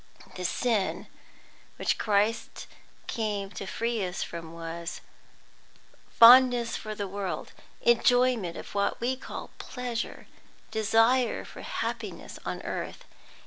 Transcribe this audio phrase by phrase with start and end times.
[0.33, 1.05] The sin
[1.75, 2.65] which Christ
[3.05, 4.99] came to free us from was
[6.09, 10.25] fondness for the world, enjoyment of what we call pleasure,
[10.71, 13.05] desire for happiness on earth.